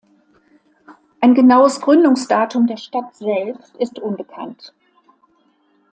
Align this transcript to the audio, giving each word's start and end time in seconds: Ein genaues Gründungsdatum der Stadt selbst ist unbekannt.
Ein 1.19 1.35
genaues 1.35 1.79
Gründungsdatum 1.79 2.65
der 2.65 2.77
Stadt 2.77 3.15
selbst 3.17 3.75
ist 3.75 3.99
unbekannt. 3.99 4.73